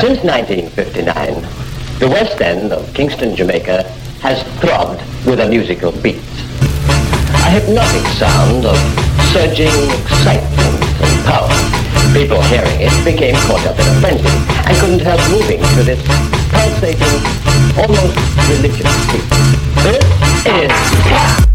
Since 0.00 0.24
1959, 0.24 2.00
the 2.00 2.08
West 2.08 2.40
End 2.40 2.72
of 2.72 2.94
Kingston, 2.94 3.36
Jamaica 3.36 3.82
has 4.22 4.42
throbbed 4.58 5.02
with 5.26 5.40
a 5.40 5.46
musical 5.46 5.92
beat. 5.92 6.16
A 7.36 7.50
hypnotic 7.52 8.06
sound 8.16 8.64
of 8.64 8.80
surging 9.28 9.68
excitement 10.00 10.80
and 11.04 11.24
power. 11.28 11.52
People 12.16 12.40
hearing 12.48 12.80
it 12.80 13.04
became 13.04 13.34
caught 13.44 13.66
up 13.66 13.78
in 13.78 13.84
a 13.84 14.00
frenzy 14.00 14.32
and 14.64 14.74
couldn't 14.80 15.00
help 15.00 15.20
moving 15.28 15.60
to 15.76 15.82
this 15.84 16.00
pulsating, 16.48 17.20
almost 17.76 18.16
religious 18.48 18.88
beat. 19.12 19.28
This 19.84 21.44
is... 21.44 21.49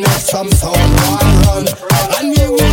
make 0.00 0.10
some 0.32 0.48
sound. 0.50 0.76
One 0.76 1.30
run, 1.44 1.66
and 2.18 2.28
we 2.36 2.48
will 2.48 2.69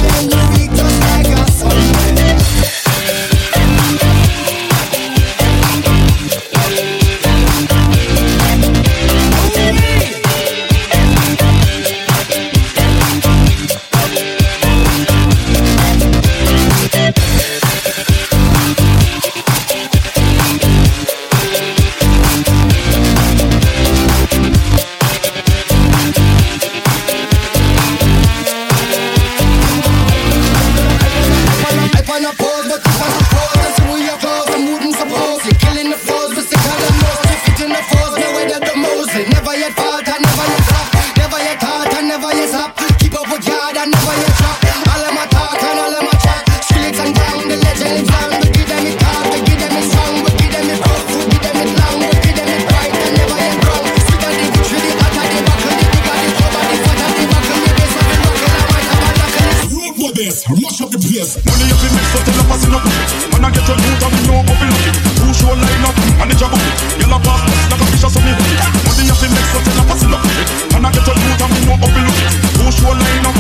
I'm 69.88 70.12
not 70.12 70.24
of. 70.28 70.48
And 70.76 70.84
I 70.86 70.90
get 70.92 71.08
a 71.08 71.14
root 71.16 71.42
and 71.42 71.52
me 71.56 71.60
know 71.64 71.78
how 71.80 71.90
we 71.90 72.02
look 72.04 72.20
it. 72.28 72.34
Who 72.60 72.66
line 72.92 73.26
up, 73.26 73.36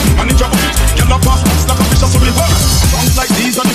a 1.12 1.18
pass, 1.20 1.42
like 1.68 1.80
a 1.80 2.20
so. 2.24 2.48
Songs 2.88 3.14
like 3.20 3.32
these 3.36 3.60
are 3.60 3.67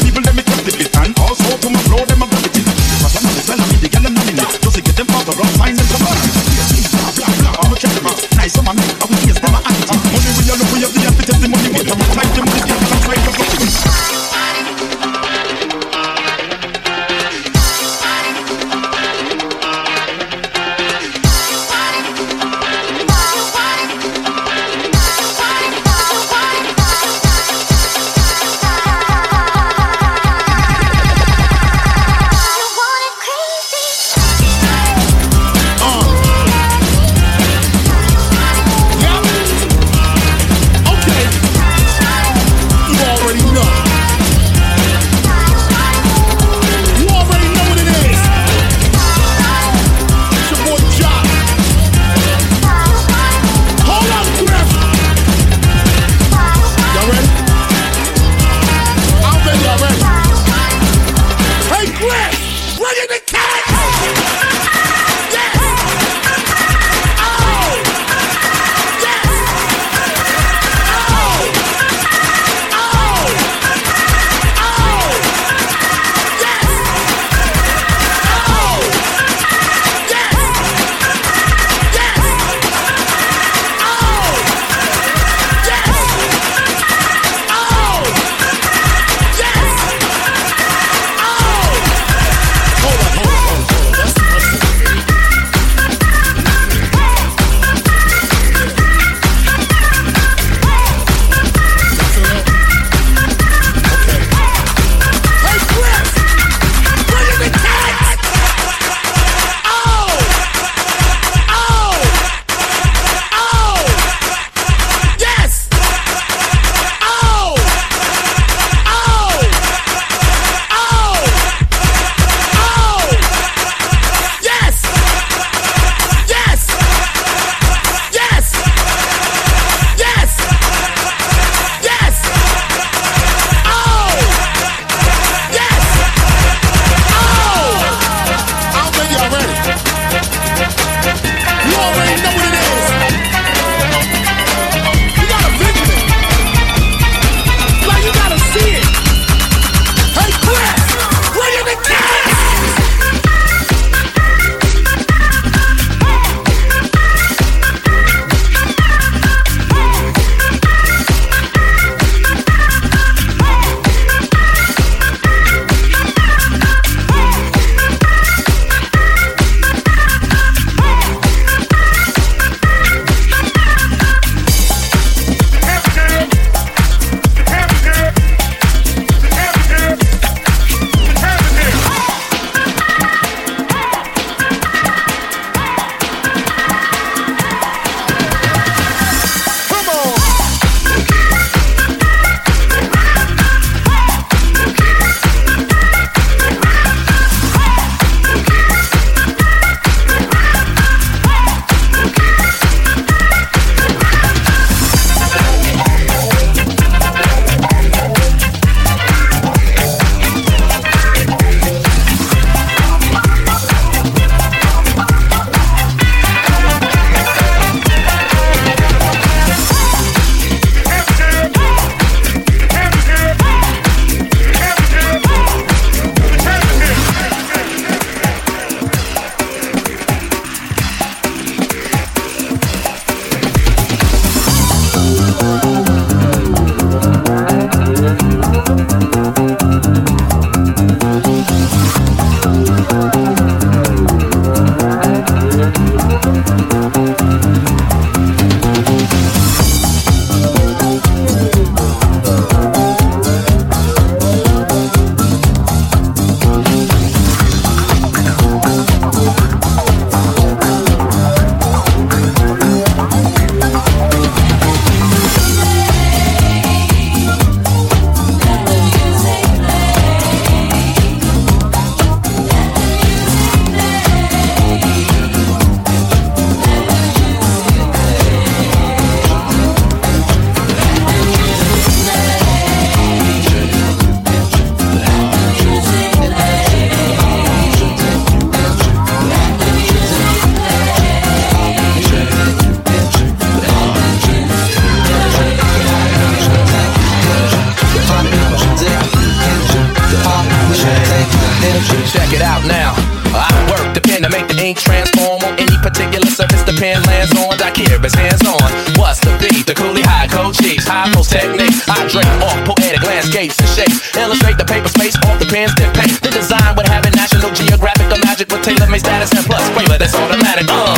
Technique. 311.33 311.81
I 311.89 312.05
drink 312.13 312.29
off 312.45 312.61
poetic 312.69 313.01
landscapes 313.09 313.57
and 313.57 313.69
shapes. 313.73 313.97
Illustrate 314.13 314.61
the 314.61 314.69
paper 314.69 314.93
space 314.93 315.17
off 315.25 315.41
the 315.41 315.49
pens 315.49 315.73
that 315.81 315.89
paint. 315.97 316.21
The 316.21 316.29
design 316.29 316.77
would 316.77 316.85
have 316.93 317.09
a 317.09 317.13
National 317.17 317.49
Geographic 317.57 318.13
or 318.13 318.21
magic 318.21 318.53
with 318.53 318.61
tailor 318.61 318.85
made 318.93 319.01
status 319.01 319.33
and 319.33 319.41
plus 319.49 319.65
flavor 319.73 319.97
that's 319.97 320.13
automatic. 320.13 320.69
Uh. 320.69 320.93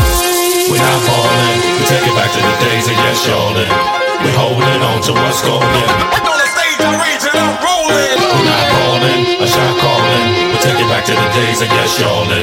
We're 0.67 0.83
not 0.83 1.01
falling. 1.07 1.59
We 1.79 1.87
take 1.87 2.03
it 2.03 2.15
back 2.19 2.35
to 2.35 2.41
the 2.43 2.57
days 2.67 2.87
of 2.91 2.97
yes, 2.99 3.23
Jordan. 3.23 3.71
We're 4.27 4.35
holding 4.35 4.83
on 4.83 4.99
to 5.07 5.13
what's 5.15 5.39
golden. 5.47 5.87
And 6.19 6.25
on 6.27 6.39
the 6.43 6.49
stage, 6.51 6.83
I'm 6.83 6.99
and 6.99 7.39
I'm 7.39 7.55
rolling. 7.63 8.19
We're 8.19 8.49
not 8.51 8.65
falling. 8.75 9.21
A 9.39 9.47
shot 9.47 9.75
calling. 9.79 10.25
We 10.51 10.59
take 10.59 10.83
it 10.83 10.89
back 10.91 11.07
to 11.07 11.15
the 11.15 11.31
days 11.31 11.63
of 11.63 11.71
yes, 11.71 11.95
Jordan. 11.95 12.43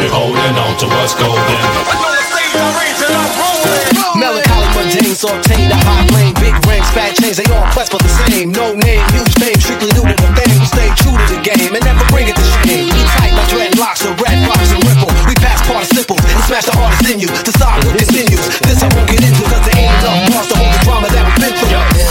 We're 0.00 0.08
holding 0.08 0.56
on 0.56 0.72
to 0.80 0.86
what's 0.88 1.12
golden. 1.20 1.60
And 1.84 2.00
on 2.00 2.12
the 2.16 2.24
stage, 2.32 2.54
I'm 2.56 2.80
and 2.80 3.12
I'm 3.12 3.28
rolling. 3.36 4.24
Melody 4.24 4.45
dames 4.96 5.24
obtain 5.24 5.68
the 5.68 5.76
high 5.76 6.06
plane, 6.08 6.32
big 6.40 6.56
rings, 6.64 6.88
fat 6.96 7.12
chains, 7.16 7.36
they 7.36 7.48
all 7.52 7.66
quest 7.72 7.92
for 7.92 8.00
the 8.00 8.12
same. 8.24 8.52
No 8.52 8.72
name, 8.72 9.04
huge 9.12 9.34
fame, 9.36 9.58
strictly 9.60 9.92
new 9.92 10.04
to 10.08 10.16
the 10.16 10.28
fame. 10.32 10.56
We 10.56 10.66
stay 10.66 10.88
true 10.96 11.12
to 11.12 11.26
the 11.28 11.40
game 11.44 11.72
and 11.76 11.84
never 11.84 12.04
bring 12.08 12.28
it 12.28 12.36
to 12.36 12.46
shame. 12.64 12.88
We 12.88 13.02
tight 13.20 13.36
like 13.36 13.48
dreadlocks 13.52 14.00
the 14.04 14.12
red 14.16 14.38
box 14.48 14.72
and 14.72 14.80
ripple. 14.88 15.12
We 15.28 15.34
pass 15.36 15.60
part 15.68 15.84
simple 15.84 16.16
and 16.16 16.40
smash 16.48 16.64
the 16.64 16.72
hardest 16.72 17.04
in 17.12 17.20
you. 17.20 17.28
The 17.28 17.52
saga 17.60 17.92
continues. 17.92 18.46
This 18.64 18.80
I 18.80 18.88
won't 18.96 19.08
get 19.10 19.20
into, 19.20 19.42
cause 19.44 19.64
the 19.68 19.72
ain't 19.76 19.92
enough 20.00 20.32
parts 20.32 20.48
to 20.48 20.56
hold 20.56 20.72
the 20.72 20.80
drama 20.84 21.08
that 21.12 21.22
we've 21.28 21.40
been 21.44 21.54
through. 21.60 22.05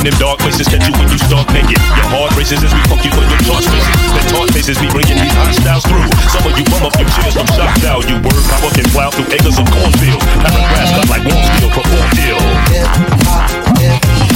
in 0.00 0.10
them 0.10 0.18
dark 0.18 0.38
places 0.40 0.66
catch 0.68 0.88
you 0.88 0.94
when 0.96 1.08
you 1.12 1.18
start 1.18 1.46
naked. 1.52 1.76
Your 1.76 2.08
heart 2.08 2.32
races 2.36 2.64
as 2.64 2.72
we 2.72 2.80
fuck 2.88 3.04
you 3.04 3.12
for 3.12 3.20
your 3.20 3.40
tough 3.44 3.64
faces. 3.68 3.96
The 4.16 4.22
tough 4.32 4.48
faces 4.50 4.80
we 4.80 4.88
bringing 4.88 5.20
these 5.20 5.36
hostiles 5.36 5.84
through. 5.84 6.08
Some 6.32 6.44
of 6.48 6.56
you 6.56 6.64
bum 6.72 6.88
up 6.88 6.96
your 6.96 7.08
chairs 7.12 7.36
from 7.36 7.46
shock 7.52 7.76
value. 7.84 8.16
Word 8.24 8.44
power 8.48 8.64
fucking 8.64 8.88
plow 8.96 9.10
through 9.10 9.28
acres 9.28 9.58
of 9.60 9.68
cornfields. 9.68 10.24
Paragraphs 10.40 10.92
cut 10.96 11.08
like 11.12 11.24
warm 11.28 11.44
steel, 11.44 11.68
perform 11.68 12.08
ill. 14.24 14.29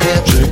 Patrick. 0.00 0.49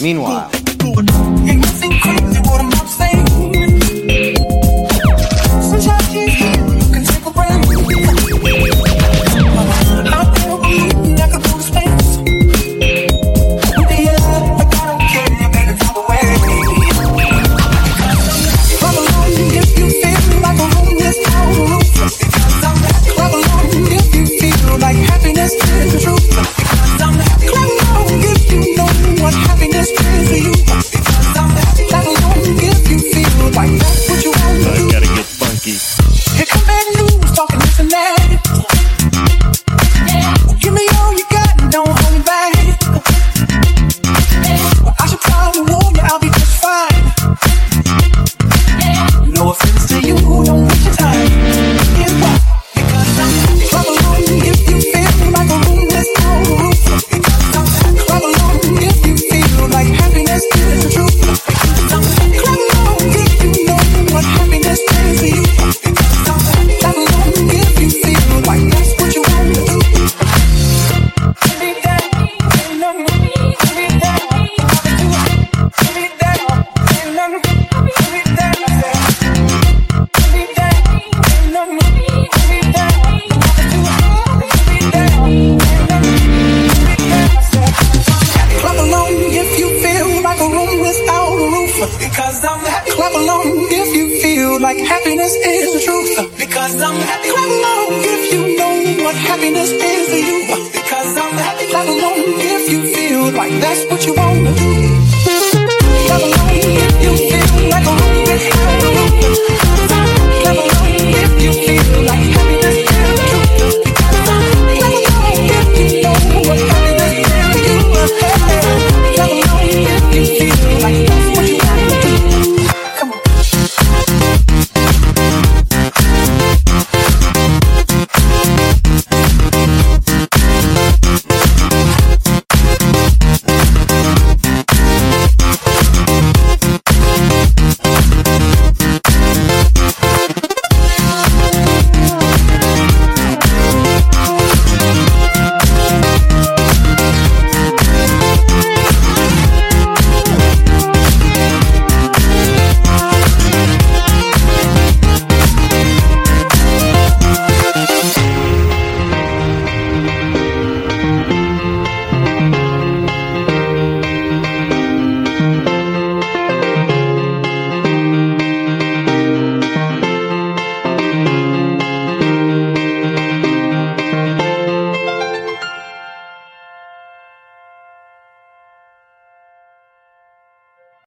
Meanwhile. 0.00 0.50